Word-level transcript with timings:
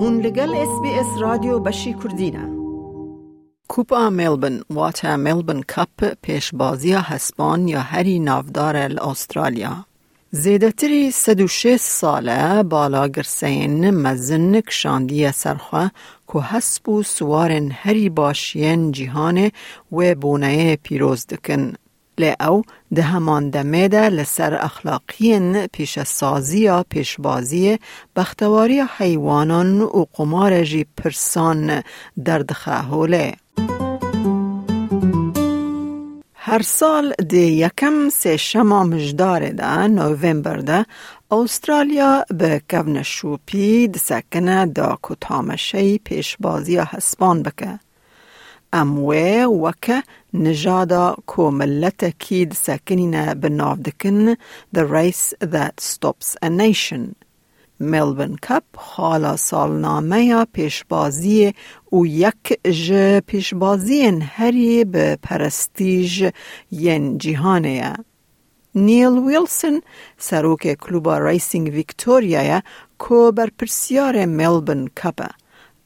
هون 0.00 0.20
لگل 0.20 0.54
اس 0.54 0.80
بی 0.82 0.90
اس 0.90 1.06
رادیو 1.20 1.58
بشی 1.58 1.94
کردینه 1.94 2.48
کوپا 3.68 4.10
ملبن 4.10 4.60
واتا 4.70 5.16
ملبن 5.16 5.60
کپ 5.62 6.14
پیشبازی 6.22 6.92
هسپان 6.92 7.68
یا 7.68 7.80
هری 7.80 8.18
نافدار 8.18 8.76
استرالیا 8.76 9.84
زیدتری 10.30 11.10
106 11.10 11.76
ساله 11.80 12.62
بالا 12.62 13.08
گرسین 13.08 13.90
مزن 13.90 14.60
کشاندی 14.60 15.32
سرخوا 15.32 15.88
که 16.32 16.40
حسب 16.40 16.88
و 16.88 17.02
سوارن 17.02 17.70
هری 17.70 18.08
باشین 18.08 18.92
جیهان 18.92 19.50
و 19.92 20.14
بونه 20.14 20.76
پیروز 20.76 21.26
دکن. 21.26 21.74
لی 22.18 22.34
او 22.40 22.62
ده 22.94 23.02
همان 23.02 23.50
دمیده 23.50 24.08
لسر 24.08 24.54
اخلاقین 24.54 25.66
پیش 25.66 25.98
سازی 25.98 26.58
یا 26.58 26.84
پیشبازی 26.90 27.78
بختواری 28.16 28.84
حیوانان 28.98 29.80
و 29.80 30.04
قمار 30.12 30.64
جی 30.64 30.86
پرسان 30.96 31.82
دردخه 32.24 32.70
هوله. 32.70 33.34
هر 36.34 36.62
سال 36.62 37.14
دی 37.28 37.46
یکم 37.46 38.08
سه 38.08 38.36
شما 38.36 38.84
مجدار 38.84 39.48
ده 39.48 39.86
نوومبر 39.86 40.56
ده 40.56 40.86
استرالیا 41.30 42.24
به 42.30 42.62
کون 42.70 43.02
شوپی 43.02 43.88
دسکنه 43.88 44.66
دا 44.66 44.98
کتامشه 45.02 45.98
پیشبازی 45.98 46.76
هسپان 46.76 47.42
بکه. 47.42 47.78
ئەموێ 48.74 49.32
وەکە 49.64 49.98
نژادا 50.44 51.06
کۆمەلەتەکی 51.30 52.48
دسەکنینە 52.50 53.24
بناودکن 53.42 54.20
The 54.74 54.84
Race 54.94 55.28
that 55.52 55.76
Stops 55.90 56.28
a 56.46 56.48
Nation. 56.62 57.04
ملبن 57.80 58.34
کپ 58.46 58.64
حالا 58.76 59.36
خالا 59.36 60.18
یا 60.18 60.46
پیشبازی 60.52 61.54
او 61.90 62.06
یک 62.06 62.44
ج 62.84 62.92
پێشبازیên 63.28 64.20
herî 64.36 64.84
bi 64.92 65.16
پرستیج 65.22 66.12
ین 66.70 67.18
cîhanê 67.22 67.74
ye. 67.82 67.94
نیل 68.74 69.14
ویلسن 69.26 69.76
سەرۆکێ 70.28 70.74
کلوبا 70.82 71.14
ریسینگ 71.28 71.66
که 73.02 73.32
بر 73.36 73.50
پرسیار 73.58 74.24
ملبن 74.24 74.82
کپ 75.00 75.18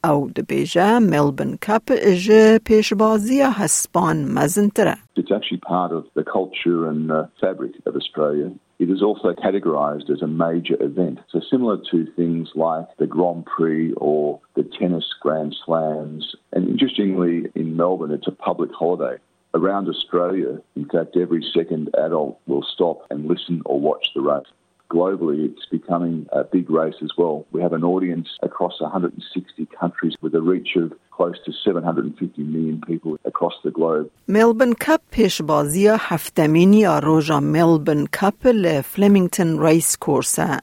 او 0.04 0.30
دبیجه 0.36 1.00
ملبن 1.00 1.56
کپ 1.62 1.92
ج 2.26 2.58
پیشبازی 2.66 3.42
هسپان 3.42 4.26
مزنتره 4.26 4.96
It's 5.18 5.32
actually 5.32 5.62
part 5.76 5.92
of 5.92 6.04
the 6.18 6.24
culture 6.24 6.88
and 6.90 7.10
the 7.10 7.22
fabric 7.42 7.74
of 7.88 7.96
Australia. 8.02 8.52
It 8.84 8.90
is 8.96 9.02
also 9.08 9.30
categorised 9.46 10.10
as 10.16 10.22
a 10.22 10.32
major 10.46 10.78
event. 10.90 11.18
So, 11.32 11.38
similar 11.54 11.78
to 11.92 11.98
things 12.20 12.46
like 12.68 12.88
the 13.02 13.08
Grand 13.16 13.44
Prix 13.54 13.94
or 14.10 14.40
the 14.58 14.66
tennis 14.78 15.08
Grand 15.24 15.54
Slams. 15.64 16.24
And 16.54 16.64
interestingly, 16.74 17.36
in 17.62 17.76
Melbourne, 17.82 18.14
it's 18.18 18.32
a 18.34 18.40
public 18.50 18.72
holiday. 18.82 19.16
Around 19.60 19.86
Australia, 19.94 20.52
in 20.80 20.86
fact, 20.94 21.18
every 21.26 21.44
second 21.58 21.84
adult 22.06 22.34
will 22.50 22.66
stop 22.76 22.98
and 23.12 23.20
listen 23.34 23.58
or 23.66 23.76
watch 23.90 24.06
the 24.14 24.22
race 24.32 24.52
globally, 24.92 25.40
it's 25.50 25.66
becoming 25.66 26.28
a 26.32 26.44
big 26.44 26.70
race 26.70 27.00
as 27.02 27.12
well. 27.18 27.46
We 27.52 27.62
have 27.62 27.74
an 27.74 27.84
audience 27.84 28.30
across 28.42 28.80
160 28.82 29.66
countries 29.80 30.16
with 30.22 30.34
a 30.36 30.42
reach 30.42 30.76
of 30.76 30.94
close 31.12 31.40
to 31.46 31.52
750 31.52 32.44
million 32.44 32.82
people 32.82 33.18
across 33.26 33.56
the 33.64 33.72
globe. 33.72 34.10
ملبن 34.28 34.74
کپ 34.74 35.02
پیشبازی 35.12 35.88
هفتمین 35.88 36.74
یا 36.74 37.00
روژا 37.00 37.40
ملبن 37.40 38.06
کپ 38.06 38.48
لفلمینگتون 38.48 39.60
ریس 39.60 39.98
کورسه 39.98 40.60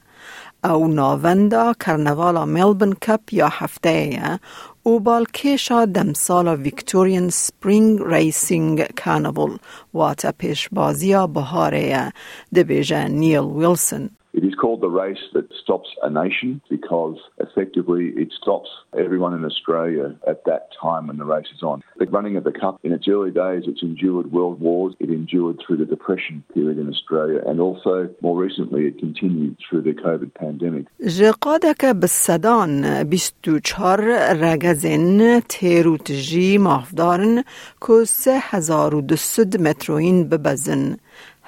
او 0.65 0.87
ناوندا 0.87 1.73
کرنوالا 1.73 2.45
ملبن 2.45 2.93
کپ 2.93 3.33
یا 3.33 3.47
هفته 3.51 4.39
او 4.83 4.99
بالکشا 4.99 5.85
دمسالا 5.85 6.55
ویکتورین 6.55 7.29
سپرینگ 7.29 7.99
ریسینگ 8.01 8.83
کانوال 9.03 9.57
واتا 9.93 10.31
پیشبازی 10.31 11.15
بهاره 11.33 12.13
دبیجه 12.55 13.07
نیل 13.07 13.39
ویلسون 13.39 14.09
It 14.37 14.43
is 14.43 14.53
called 14.61 14.81
the 14.81 14.89
race 14.89 15.25
that 15.33 15.47
stops 15.63 15.89
a 16.03 16.09
nation 16.09 16.61
because 16.69 17.17
effectively 17.45 18.03
it 18.23 18.33
stops 18.41 18.69
everyone 19.05 19.33
in 19.33 19.45
Australia 19.45 20.07
at 20.27 20.43
that 20.43 20.63
time 20.85 21.07
when 21.07 21.17
the 21.23 21.29
race 21.35 21.51
is 21.55 21.63
on. 21.63 21.77
The 21.97 22.07
running 22.17 22.35
of 22.35 22.43
the 22.43 22.51
Cup, 22.51 22.75
in 22.83 22.91
its 22.91 23.07
early 23.07 23.31
days, 23.31 23.63
it's 23.65 23.81
endured 23.81 24.33
world 24.33 24.59
wars, 24.59 24.93
it 24.99 25.09
endured 25.09 25.55
through 25.61 25.77
the 25.77 25.89
Depression 25.95 26.43
period 26.53 26.77
in 26.83 26.89
Australia, 26.89 27.39
and 27.47 27.61
also 27.61 28.09
more 28.21 28.37
recently 28.45 28.81
it 28.89 28.99
continued 28.99 29.55
through 29.63 29.83
the 29.83 29.93
COVID 30.05 30.31
pandemic. 30.33 30.85
جقادك 31.01 31.85
بالسدان 31.85 33.03
بستو 33.03 33.59
چار 33.59 34.01
رگزن 34.33 35.39
تیروت 35.39 36.11
جی 36.11 36.57
مافدارن 36.57 37.43
که 37.87 38.03
سه 38.05 38.39
هزار 38.41 38.95
و 38.95 39.01
دسد 39.01 39.61
متروین 39.61 40.29
ببزن. 40.29 40.97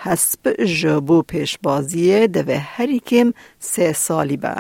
حسب 0.02 0.54
جبو 0.64 1.22
پیشبازی 1.22 2.28
دوه 2.28 2.56
هری 2.56 3.00
کم 3.00 3.34
سه 3.60 3.94
سالی 3.94 4.38
با. 4.38 4.56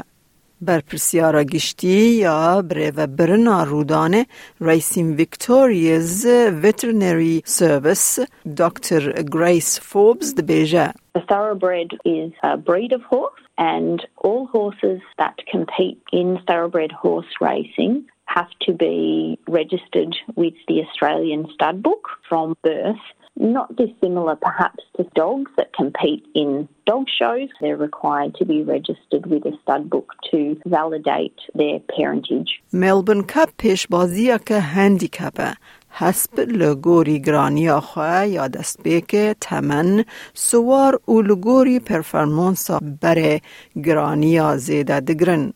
بر 0.62 0.80
پرسیارا 0.80 1.44
گشتی 1.44 1.88
یا 1.88 2.62
بره 2.62 2.92
و 2.96 3.08
برنا 3.08 3.64
رودانه 3.64 4.26
ریسین 4.62 5.16
ویکتوریز 5.16 6.26
ویترنری 6.64 7.42
سرویس 7.46 8.20
دکتر 8.58 9.24
گریس 9.34 9.80
فوبز 9.82 10.36
دبیجه 10.36 10.94
A 11.18 11.20
thoroughbred 11.20 11.92
is 12.06 12.32
a 12.44 12.58
breed 12.58 12.92
of 12.98 13.02
horse, 13.14 13.44
and 13.58 13.98
all 14.26 14.46
horses 14.58 15.02
that 15.18 15.38
compete 15.54 16.00
in 16.20 16.28
thoroughbred 16.48 16.92
horse 16.92 17.32
racing 17.42 17.94
have 18.26 18.52
to 18.66 18.72
be 18.86 19.40
registered 19.48 20.14
with 20.36 20.54
the 20.68 20.78
Australian 20.86 21.48
stud 21.54 21.82
book 21.82 22.04
from 22.30 22.56
birth. 22.64 23.06
Not 23.40 23.76
dissimilar 23.76 24.36
perhaps 24.36 24.84
to 24.96 25.04
dogs 25.24 25.52
that 25.58 25.70
compete 25.82 26.24
in 26.34 26.68
dog 26.88 27.06
shows. 27.20 27.50
They're 27.62 27.78
required 27.90 28.34
to 28.40 28.46
be 28.46 28.64
registered 28.64 29.26
with 29.28 29.44
a 29.46 29.54
stud 29.62 29.84
book 29.94 30.08
to 30.32 30.40
validate 30.66 31.40
their 31.54 31.80
parentage. 31.96 32.62
ملبن 32.74 33.22
کپ 33.22 33.50
پیشبازی 33.58 34.40
که 34.46 34.60
هندیکپه 34.60 35.54
حسب 35.90 36.40
لگوری 36.40 37.22
گرانی 37.22 37.72
خواه 37.72 38.28
یا 38.28 38.48
دست 38.48 38.84
بیک 38.84 39.16
تمن 39.42 40.06
سوار 40.34 41.02
و 41.08 41.22
لگوری 41.22 41.80
پرفرمانس 41.80 42.72
بر 43.02 43.40
گرانی 43.84 44.58
زیده 44.58 45.00
دگرن. 45.00 45.54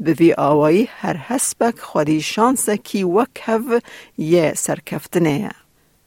به 0.00 0.12
وی 0.12 0.34
آوایی 0.38 0.88
هر 0.90 1.16
حسبک 1.16 1.78
خودی 1.78 2.20
شانس 2.20 2.70
کی 2.70 3.04
وکهو 3.04 3.80
یه 4.18 4.52
سرکفتنه. 4.54 5.50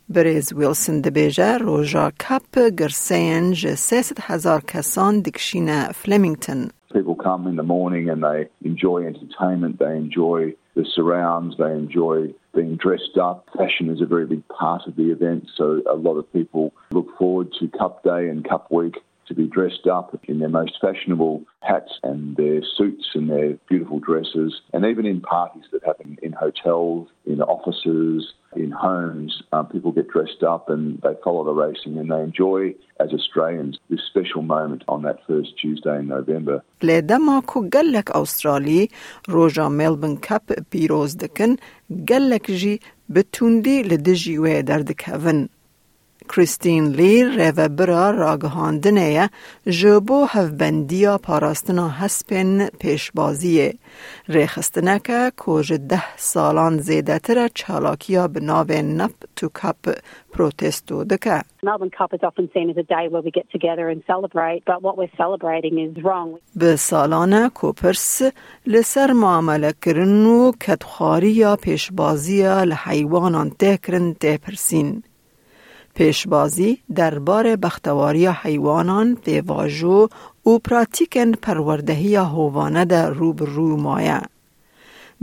بریز 0.10 0.54
ویلسون 0.54 1.02
دبیجه 1.02 1.58
روژا 1.58 2.12
کپ 2.20 2.60
گرسین 2.80 3.52
جه 3.52 3.76
سیست 3.76 4.18
هزار 4.22 4.62
کسان 4.62 5.20
دکشین 5.20 5.84
فلمینگتن. 5.84 6.68
People 6.94 7.16
come 7.16 7.48
in 7.48 7.56
the 7.56 7.64
morning 7.64 8.10
and 8.12 8.22
they 8.24 8.40
enjoy 8.70 9.00
entertainment, 9.12 9.80
they 9.80 9.96
enjoy 10.06 10.54
the 10.76 10.86
surrounds, 10.96 11.58
they 11.58 11.74
enjoy 11.84 12.18
being 12.54 12.76
dressed 12.86 13.18
up. 13.28 13.38
Fashion 13.58 13.90
is 13.90 14.00
a 14.02 14.06
very 14.06 14.28
big 14.34 14.44
part 14.48 14.82
of 14.88 14.96
the 14.96 15.08
event, 15.16 15.42
so 15.58 15.66
a 15.96 15.98
lot 16.08 16.18
of 16.22 16.26
people 16.40 16.66
look 16.92 17.10
forward 17.18 17.48
to 17.60 17.64
Cup 17.80 17.96
Day 18.04 18.24
and 18.32 18.48
Cup 18.52 18.66
Week 18.72 18.96
to 19.28 19.34
be 19.34 19.48
dressed 19.48 19.88
up 19.88 20.20
in 20.28 20.40
their 20.40 20.50
most 20.50 20.74
fashionable 20.82 21.44
hats 21.62 21.94
and 22.04 22.36
their 22.36 22.62
suits 22.78 23.08
and 23.14 23.30
their 23.30 23.54
beautiful 23.70 24.00
dresses. 24.00 24.62
And 24.74 24.86
even 24.86 25.06
in 25.06 25.22
parties 25.22 25.64
that 25.72 25.84
happen 25.84 26.18
in 26.22 26.34
hotels, 26.34 27.08
in 27.26 27.42
offices, 27.42 28.34
in 28.56 28.72
homes, 28.72 29.42
um, 29.52 29.68
people 29.68 29.92
get 29.92 30.10
dressed 30.10 30.44
up 30.44 30.70
and 30.70 31.02
they 31.02 31.16
follow 31.24 31.44
the 31.44 31.54
racing 31.54 31.98
and 31.98 32.12
they 32.12 32.22
enjoy, 32.22 32.76
as 33.00 33.10
Australians, 33.14 33.80
this 33.90 34.02
special 34.12 34.42
moment 34.42 34.84
on 34.88 35.02
that 35.04 35.20
first 35.28 35.58
Tuesday 35.62 35.98
in 36.00 36.08
November. 36.08 36.62
لدما 36.84 37.42
کو 37.48 37.62
گلک 37.74 38.16
استرالی 38.16 38.88
روژا 39.28 39.68
ملبن 39.70 40.16
کپ 40.16 40.54
پیروز 40.70 41.18
دکن 41.18 41.56
گلک 42.10 42.52
جی 42.52 42.80
بتوندی 43.16 43.84
لدجی 43.84 44.38
و 44.38 44.62
دردکهون. 44.62 45.50
کریستین 46.29 46.85
لی 46.85 47.25
و 47.57 47.69
برا 47.69 48.11
راگهاندنه 48.11 49.31
جبو 49.67 50.25
هفبندیا 50.25 51.19
پاراستنا 51.19 51.89
هسپن 51.89 52.67
پیشبازیه 52.67 53.75
ریخستنه 54.29 54.99
که 54.99 55.33
کج 55.37 55.73
ده 55.73 56.17
سالان 56.17 56.79
زیده 56.79 57.19
تره 57.19 57.49
چالاکیا 57.55 58.29
به 58.29 58.41
ناو 58.41 58.73
نپ 58.73 59.13
تو 59.37 59.49
کپ 59.49 59.99
پروتستو 60.33 61.05
دکه 61.05 61.43
به 66.57 66.77
سالانه 66.77 67.49
کوپرس 67.49 68.23
لسر 68.67 69.13
معامله 69.13 69.73
کرنو 69.85 70.49
و 70.49 70.53
کتخاری 70.53 71.31
یا 71.31 71.57
پیشبازی 71.57 72.43
لحیوانان 72.43 73.51
تکرن 73.51 74.15
تپرسین 74.15 75.03
پیشبازی 75.99 76.79
درباره 76.95 77.57
بختواری 77.57 78.27
حیوانان 78.27 79.17
به 79.25 79.43
واجو 79.47 80.09
و 80.47 80.59
پراتیکن 80.59 81.33
پروردهی 81.33 82.17
هوانه 82.17 82.85
در 82.85 83.11
روبرو 83.11 83.77
مایه. 83.77 84.21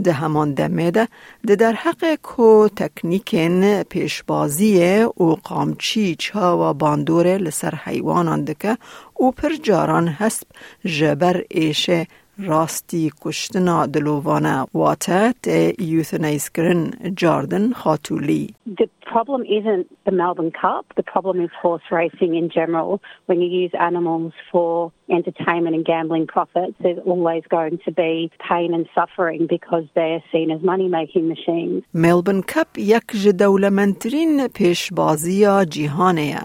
ده 0.04 0.12
همان 0.12 0.54
دمه 0.54 0.90
ده 0.90 1.08
ده 1.46 1.56
در 1.56 1.72
حق 1.72 2.14
کو 2.22 2.68
تکنیکن 2.76 3.82
پیشبازی 3.82 5.02
و 5.02 5.36
قامچی 5.44 6.16
چا 6.18 6.70
و 6.70 6.74
باندوره 6.74 7.38
لسر 7.38 7.74
حیوانان 7.84 8.44
دکه 8.44 8.78
و 9.20 9.30
پر 9.30 9.52
جاران 9.62 10.08
هست 10.08 10.46
جبر 10.84 11.44
ایشه 11.50 12.06
راستی 12.38 13.12
کشتنا 13.20 13.86
دلووانا 13.86 14.66
واتا 14.74 15.32
ته 15.42 15.74
یوثنیز 15.78 16.48
کرن 16.50 16.90
جاردن 17.16 17.72
خاتولی 17.72 18.54
The 18.66 18.88
problem 19.06 19.42
isn't 19.58 19.86
the 20.04 20.14
Melbourne 20.22 20.54
Cup. 20.62 20.84
The 20.96 21.06
problem 21.14 21.36
is 21.44 21.50
horse 21.62 21.86
racing 21.90 22.32
in 22.40 22.46
general. 22.58 23.00
When 23.28 23.38
you 23.42 23.48
use 23.64 23.72
animals 23.88 24.32
for 24.52 24.92
entertainment 25.18 25.74
and 25.76 25.84
gambling 25.92 26.26
profits, 26.26 26.74
there's 26.84 27.02
always 27.12 27.44
going 27.56 27.78
to 27.86 27.92
be 28.04 28.12
pain 28.50 28.74
and 28.76 28.84
suffering 28.98 29.40
because 29.56 29.84
they're 29.96 30.24
seen 30.32 30.48
as 30.50 30.60
money-making 30.72 31.26
machines. 31.34 31.82
ملبن 31.94 32.40
کپ 32.40 32.78
یک 32.78 33.04
جدولمنترین 33.24 34.48
پیشبازی 34.48 35.46
جیهانه 35.70 36.38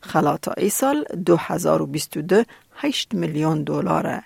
خلاطا 0.00 0.52
ای 0.56 0.68
سال 0.68 1.04
2022 1.26 2.42
8 2.72 3.14
میلیون 3.14 3.64
دلاره 3.64 4.22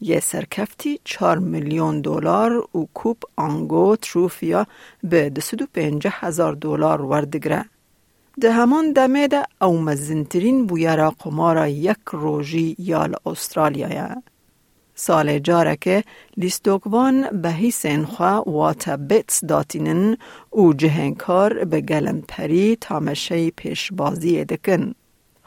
یه 0.00 0.20
سرکفتی 0.20 1.00
4 1.04 1.38
میلیون 1.38 2.00
دلار 2.00 2.52
و 2.52 2.88
کوپ 2.94 3.22
آنگو 3.36 3.96
تروفیا 3.96 4.66
به 5.04 5.30
250 5.30 6.12
هزار 6.16 6.54
دلار 6.54 7.02
وردگره. 7.02 7.64
ده 8.40 8.52
همان 8.52 8.92
دمه 8.92 9.28
ده 9.28 9.44
او 9.60 9.80
مزنترین 9.80 10.66
بویرا 10.66 11.10
قمارا 11.10 11.68
یک 11.68 11.96
روژی 12.12 12.76
یال 12.78 13.14
استرالیا 13.26 14.22
سال 14.94 15.38
جاره 15.38 15.76
که 15.76 16.04
لیستوکوان 16.36 17.40
به 17.42 17.50
حیسین 17.50 18.04
خواه 18.04 18.44
واتا 18.46 18.96
بیتس 18.96 19.44
داتینن 19.44 20.16
و 20.52 20.72
جهنکار 20.72 21.64
به 21.64 21.80
گلم 21.80 22.20
پری 22.28 22.76
تامشه 22.80 23.50
پیشبازی 23.50 24.44
دکن. 24.44 24.94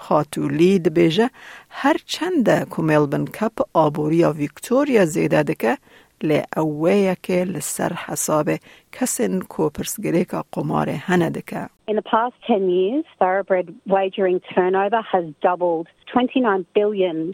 خاتولی 0.03 0.79
دبیجه 0.79 1.29
هر 1.69 1.97
چند 2.05 2.45
که 2.75 2.81
ملبن 2.81 3.25
کپ 3.25 3.57
آبوریا 3.73 4.31
ویکتوریا 4.31 5.05
زیده 5.05 5.43
دکه 5.43 5.77
لی 6.21 6.41
اوه 6.57 7.15
که 7.23 7.43
لسر 7.43 7.93
حساب 7.93 8.49
کسین 8.91 9.41
کو 9.41 9.69
پرسگریکا 9.69 10.43
قمار 10.51 10.89
هنه 10.89 11.29
دکه. 11.29 11.69
In 11.90 11.96
the 11.96 12.02
past 12.02 12.34
10 12.46 12.68
years, 12.68 13.04
thoroughbred 13.18 13.74
wagering 13.86 14.38
turnover 14.54 15.00
has 15.12 15.24
doubled. 15.40 15.86
$29 16.14 16.66
billion 16.74 17.32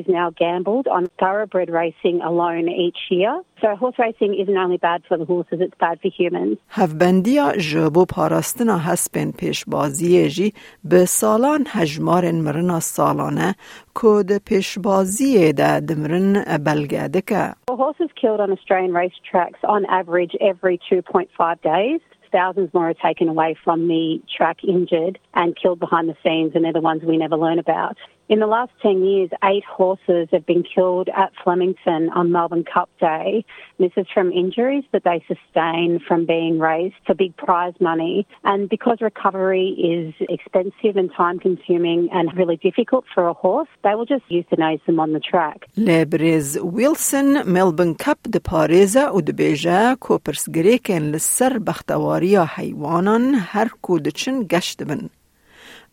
is 0.00 0.06
now 0.08 0.28
gambled 0.44 0.86
on 0.96 1.02
thoroughbred 1.22 1.70
racing 1.70 2.16
alone 2.30 2.68
each 2.68 3.00
year. 3.10 3.32
So 3.60 3.74
horse 3.82 3.98
racing 3.98 4.32
isn't 4.42 4.58
only 4.64 4.78
bad 4.88 5.00
for 5.08 5.16
the 5.20 5.24
horses, 5.24 5.58
it's 5.60 5.78
bad 5.86 5.96
for 6.02 6.10
humans. 6.18 6.58
هفبندیا 6.70 7.52
جبو 7.56 8.04
پاراستنا 8.04 8.78
هسپن 8.78 9.30
پیش 9.30 9.64
بازی 9.64 10.28
جی 10.28 10.52
به 10.84 11.04
سالان 11.04 11.66
هجمار 11.68 12.32
مرنا 12.32 12.80
سالانه 12.80 13.54
کود 13.94 14.32
پیش 14.38 14.78
بازی 14.78 15.52
ده 15.52 15.80
دمرن 15.80 16.58
بلگه 16.64 17.08
دکه. 17.08 17.54
Horses 17.70 18.10
killed 18.20 18.40
on 18.40 18.50
Australian 18.52 18.92
racetracks 18.92 19.62
on 19.64 19.84
average 20.00 20.34
every 20.40 20.78
2.5 20.90 21.62
days. 21.62 22.00
thousands 22.31 22.73
more 22.73 22.89
are 22.89 22.93
taken 22.93 23.27
away 23.27 23.55
from 23.63 23.87
the 23.87 24.21
track 24.35 24.63
injured 24.63 25.19
and 25.33 25.55
killed 25.55 25.79
behind 25.79 26.09
the 26.09 26.15
scenes, 26.23 26.53
and 26.55 26.63
they're 26.63 26.73
the 26.73 26.81
ones 26.81 27.03
we 27.03 27.17
never 27.17 27.37
learn 27.37 27.59
about. 27.59 27.97
In 28.30 28.40
the 28.40 28.48
last 28.48 28.72
10 28.82 29.04
years, 29.04 29.30
eight 29.44 29.64
horses 29.64 30.26
have 30.32 30.44
been 30.44 30.64
killed 30.64 31.08
at 31.16 31.30
Flemington 31.44 32.10
on 32.10 32.32
Melbourne 32.32 32.64
Cup 32.64 32.90
Day. 32.98 33.44
This 33.78 33.92
is 33.96 34.06
from 34.12 34.32
injuries 34.32 34.82
that 34.92 35.04
they 35.04 35.24
sustain 35.32 36.00
from 36.08 36.26
being 36.26 36.58
raced 36.58 36.96
for 37.06 37.14
big 37.14 37.36
prize 37.36 37.74
money. 37.80 38.26
And 38.42 38.68
because 38.68 38.98
recovery 39.00 39.68
is 39.94 40.12
expensive 40.36 40.96
and 40.96 41.08
time 41.22 41.38
consuming 41.38 42.08
and 42.12 42.36
really 42.36 42.56
difficult 42.56 43.04
for 43.14 43.28
a 43.28 43.32
horse, 43.32 43.68
they 43.84 43.94
will 43.94 44.06
just 44.06 44.26
euthanize 44.28 44.84
them 44.86 44.98
on 44.98 45.12
the 45.12 45.20
track. 45.20 45.58
لبرز 45.76 46.58
ويلسون 46.58 47.46
ملبن 47.52 47.94
كاب 47.94 48.16
د 48.26 48.42
باريزا 48.52 49.10
و 49.10 49.20
دبيجا 49.20 49.94
كوبرس 49.94 50.50
گريكن 50.50 51.12
لسر 51.12 51.58
بختواريا 51.58 52.44
حيوانان 52.44 53.34
هر 53.34 53.68
كودچن 53.82 54.46
گشت 54.46 54.82
بن. 54.82 55.08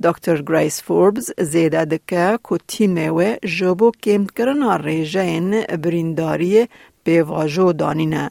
دکتر 0.02 0.42
گریس 0.42 0.82
فوربز 0.82 1.32
زیده 1.38 1.84
دکه 1.84 2.38
که 2.48 2.56
تیمه 2.68 3.10
و 3.10 3.36
جبو 3.58 3.90
کمت 4.02 4.30
کرنا 4.30 4.76
ریجه 4.76 5.20
این 5.20 5.62
برینداری 5.62 6.68
بیواجو 7.04 7.72
دانینه. 7.72 8.30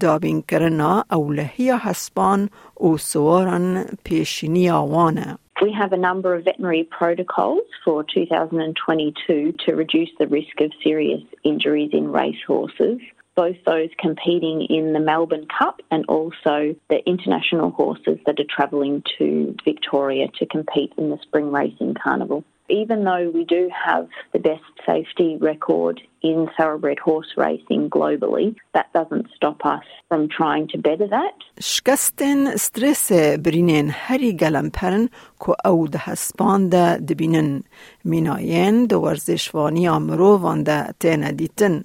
دابین 0.00 0.42
کرنا 0.42 1.04
اولهی 1.10 1.70
هسپان 1.70 2.50
او 2.74 2.98
سوارن 2.98 3.84
پیشینی 4.04 4.70
آوانه. 4.70 5.38
We 5.62 5.72
have 5.72 5.92
a 5.92 5.96
number 5.96 6.34
of 6.34 6.44
veterinary 6.44 6.84
protocols 6.98 7.66
for 7.84 8.04
2022 8.14 9.54
to 9.64 9.76
reduce 9.76 10.10
the 10.18 10.26
risk 10.26 10.60
of 10.60 10.70
serious 10.82 11.22
injuries 11.44 11.90
in 11.92 12.10
racehorses. 12.10 12.98
Both 13.34 13.56
those 13.64 13.88
competing 13.98 14.66
in 14.68 14.92
the 14.92 15.00
Melbourne 15.00 15.46
Cup 15.58 15.80
and 15.90 16.04
also 16.06 16.74
the 16.90 17.02
international 17.06 17.70
horses 17.70 18.18
that 18.26 18.38
are 18.38 18.44
travelling 18.48 19.02
to 19.18 19.56
Victoria 19.64 20.28
to 20.38 20.46
compete 20.46 20.92
in 20.98 21.10
the 21.10 21.18
Spring 21.22 21.50
Racing 21.50 21.94
Carnival 22.02 22.44
Even 22.69 22.99
though 23.05 23.29
we 23.37 23.43
do 23.45 23.69
have 23.87 24.05
the 24.33 24.39
best 24.39 24.73
safety 24.85 25.37
record 25.51 26.01
in 26.21 26.37
thoroughbred 26.57 26.99
horse 26.99 27.31
racing 27.37 27.89
globally, 27.89 28.47
that 28.75 28.87
doesn't 28.93 29.27
stop 29.37 29.65
us 29.65 29.87
from 30.09 30.27
trying 30.39 30.67
to 30.73 30.77
better 30.77 31.07
that. 31.07 31.35
شکستن 31.59 32.55
سترس 32.55 33.11
برینن 33.45 33.89
هری 33.89 34.33
گلمپرن 34.33 35.09
که 35.39 35.67
او 35.67 35.87
ده 35.87 35.99
هسپان 35.99 36.69
ده 36.69 36.97
دبینن 36.97 37.63
میناین 38.05 38.85
ده 38.85 38.97
ورزشوانی 38.97 39.87
امروان 39.87 40.63
ده 40.63 40.93
تینه 40.99 41.31
دیتن 41.31 41.83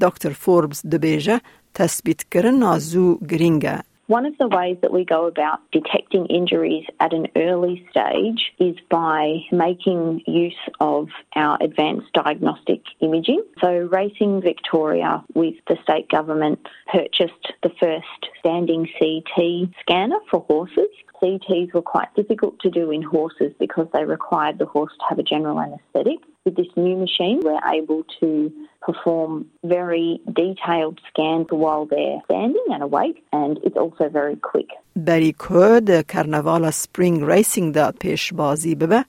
دکتر 0.00 0.30
فوربس 0.30 0.86
دبیجه 0.86 1.40
تثبیت 1.74 2.22
کرن 2.30 2.54
نازو 2.54 3.18
گرینگه 3.30 3.78
One 4.07 4.25
of 4.25 4.37
the 4.37 4.47
ways 4.47 4.77
that 4.81 4.93
we 4.93 5.03
go 5.03 5.27
about 5.27 5.59
detecting 5.73 6.27
injuries 6.27 6.85
at 7.01 7.13
an 7.13 7.27
early 7.35 7.85
stage 7.91 8.53
is 8.57 8.77
by 8.89 9.39
making 9.51 10.21
use 10.25 10.55
of 10.79 11.09
our 11.35 11.57
advanced 11.61 12.13
diagnostic 12.13 12.83
imaging. 13.01 13.43
So, 13.59 13.89
Racing 13.91 14.41
Victoria, 14.41 15.25
with 15.33 15.55
the 15.67 15.75
state 15.83 16.07
government, 16.07 16.59
purchased 16.89 17.51
the 17.63 17.71
first 17.81 18.31
standing 18.39 18.87
CT 18.97 19.73
scanner 19.81 20.19
for 20.31 20.39
horses. 20.39 20.87
CTs 21.21 21.73
were 21.73 21.81
quite 21.81 22.13
difficult 22.15 22.59
to 22.61 22.69
do 22.69 22.91
in 22.91 23.01
horses 23.01 23.51
because 23.59 23.87
they 23.91 24.05
required 24.05 24.57
the 24.57 24.67
horse 24.67 24.93
to 24.99 25.05
have 25.09 25.19
a 25.19 25.23
general 25.23 25.59
anaesthetic. 25.59 26.19
With 26.45 26.55
this 26.55 26.67
new 26.77 26.95
machine, 26.95 27.41
we're 27.43 27.59
able 27.73 28.05
to 28.21 28.53
perform 28.86 29.46
very 29.64 30.20
detailed 30.42 30.98
scans 31.08 31.46
while 31.50 31.84
they're 31.86 32.20
standing 32.28 32.66
and 32.74 32.82
awake, 32.82 33.18
and 33.32 33.58
it's 33.66 33.76
also 33.76 34.08
very 34.08 34.36
quick. 34.36 34.70
بری 34.96 35.34
کد 35.38 36.06
کرنوال 36.06 36.70
سپرینگ 36.70 37.24
ریسینگ 37.24 37.74
دا 37.74 37.92
پیش 38.00 38.32
بازی 38.32 38.74
ببه 38.74 39.04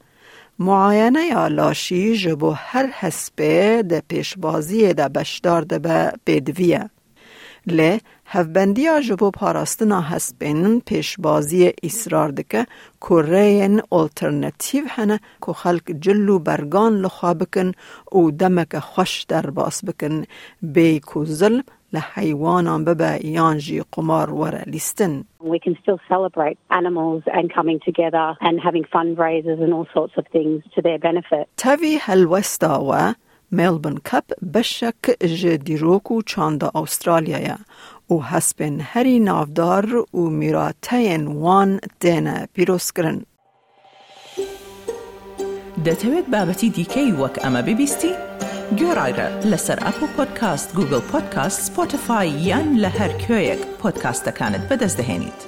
معاینه 0.60 1.26
یا 1.26 1.48
لاشی 1.48 2.18
جبو 2.18 2.50
هر 2.52 2.86
حسبه 2.86 3.84
ده 3.84 4.02
پیش 4.08 4.38
بازی 4.38 4.94
ده 4.94 5.08
بشدار 5.08 5.62
ده 5.62 5.80
به 5.80 6.14
بدویه. 6.28 6.90
لی 7.67 8.01
هفبندیا 8.27 9.01
جبو 9.01 9.31
پاراستنا 9.31 10.01
هسبین 10.01 10.81
پیشبازی 10.81 11.73
اصرار 11.83 12.31
دکه 12.31 12.67
کورین 13.01 13.83
آلترنتیو 13.91 14.85
هنه 14.89 15.21
که 15.47 15.53
خلق 15.53 15.91
جلو 16.01 16.39
برگان 16.39 16.97
لخوا 17.01 17.35
بکن 17.35 17.73
و 18.13 18.31
دمک 18.31 18.79
خوش 18.79 19.23
در 19.23 19.51
باس 19.51 19.85
بکن 19.85 20.25
بی 20.63 21.01
که 21.01 21.25
ظلم 21.25 21.63
لحیوانان 21.93 22.85
ببه 22.85 23.19
یانجی 23.25 23.83
قمار 23.93 24.31
وره 24.31 24.63
لیستن. 24.67 25.25
We 25.41 25.59
can 25.59 25.77
still 25.83 26.01
celebrate 26.09 26.59
animals 26.71 27.23
and 27.27 27.53
coming 27.59 27.79
together 27.89 28.37
and 28.41 28.61
having 28.61 28.85
fundraisers 28.97 29.59
and 29.65 29.73
all 29.73 29.87
sorts 29.95 30.15
of 30.19 30.25
things 30.33 30.63
to 30.75 30.83
their 30.83 30.99
benefit. 30.99 31.49
تاوی 31.57 31.99
هلوستا 32.01 32.79
مێلبن 33.57 33.97
کەپ 34.09 34.27
بەشێک 34.55 35.03
ji 35.39 35.55
دîrok 35.67 36.07
û 36.15 36.17
çanda 36.31 36.69
Awstralyaya 36.81 37.59
û 38.13 38.15
hespên 38.31 38.75
herî 38.91 39.17
navdar 39.29 39.87
û 40.21 40.23
mîrateyên 40.41 41.25
wan 41.43 41.71
têne 42.03 42.39
pîrozkirin. 42.55 43.19
دەتەوێت 45.87 46.27
بابەتی 46.35 46.69
دیکەی 46.77 47.11
وەک 47.21 47.35
ئەمە 47.43 47.63
ببیستی؟ 47.69 48.13
گۆڕایرە 48.79 49.29
لەسەر 49.51 49.79
ئەپ 49.87 49.99
و 50.03 50.07
پۆدکاست 50.17 50.69
گوگل 50.77 51.03
پۆدکاست 51.11 51.59
سپۆتفاای 51.67 52.29
یان 52.49 52.69
لە 52.83 52.91
هەر 52.99 53.13
کوێیەک 53.23 53.63
پۆدکاستەکانت 53.81 54.63
بەدەستدەێنیت. 54.69 55.41